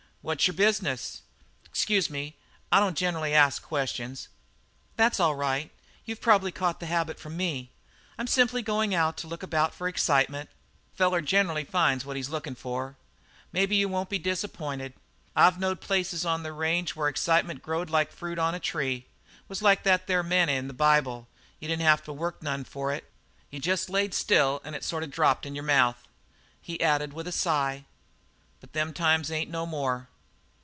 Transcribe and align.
What's 0.23 0.45
your 0.45 0.53
business? 0.53 1.23
Excuse 1.65 2.07
me; 2.07 2.35
I 2.71 2.79
don't 2.79 2.95
generally 2.95 3.33
ask 3.33 3.63
questions." 3.63 4.27
"That's 4.95 5.19
all 5.19 5.33
right. 5.33 5.71
You've 6.05 6.21
probably 6.21 6.51
caught 6.51 6.79
the 6.79 6.85
habit 6.85 7.19
from 7.19 7.35
me. 7.35 7.71
I'm 8.19 8.27
simply 8.27 8.61
going 8.61 8.93
out 8.93 9.17
to 9.17 9.27
look 9.27 9.41
about 9.41 9.73
for 9.73 9.87
excitement." 9.87 10.51
"A 10.93 10.95
feller 10.95 11.23
gener'ly 11.23 11.63
finds 11.63 12.05
what 12.05 12.15
he's 12.17 12.29
lookin' 12.29 12.53
for. 12.53 12.97
Maybe 13.51 13.75
you 13.77 13.89
won't 13.89 14.09
be 14.11 14.19
disappointed. 14.19 14.93
I've 15.35 15.57
knowed 15.59 15.81
places 15.81 16.23
on 16.23 16.43
the 16.43 16.53
range 16.53 16.95
where 16.95 17.07
excitement 17.07 17.63
growed 17.63 17.89
like 17.89 18.11
fruit 18.11 18.37
on 18.37 18.53
a 18.53 18.59
tree. 18.59 19.07
It 19.27 19.43
was 19.49 19.63
like 19.63 19.81
that 19.85 20.05
there 20.05 20.21
manna 20.21 20.51
in 20.51 20.67
the 20.67 20.73
Bible. 20.75 21.29
You 21.59 21.67
didn't 21.67 21.81
have 21.81 22.03
to 22.03 22.13
work 22.13 22.43
none 22.43 22.63
for 22.63 22.93
it. 22.93 23.09
You 23.49 23.57
jest 23.59 23.89
laid 23.89 24.13
still 24.13 24.61
an' 24.63 24.75
it 24.75 24.83
sort 24.83 25.01
of 25.01 25.09
dropped 25.09 25.47
in 25.47 25.55
your 25.55 25.63
mouth." 25.63 26.03
He 26.61 26.79
added 26.79 27.11
with 27.11 27.27
a 27.27 27.31
sigh: 27.31 27.85
"But 28.59 28.73
them 28.73 28.93
times 28.93 29.31
ain't 29.31 29.49
no 29.49 29.65
more." 29.65 30.09